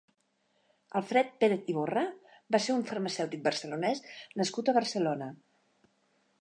Alfred 0.99 1.27
Pérez-Iborra 1.43 2.05
va 2.55 2.61
ser 2.65 2.75
un 2.77 2.83
farmacèutic 2.93 3.45
barcelonès 3.51 4.03
nascut 4.43 4.73
a 4.75 4.79
Barcelona. 4.83 5.33